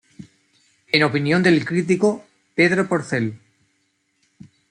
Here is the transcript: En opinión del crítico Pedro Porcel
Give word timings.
En 0.93 1.03
opinión 1.03 1.43
del 1.43 1.63
crítico 1.63 2.25
Pedro 2.55 2.87
Porcel 2.89 3.37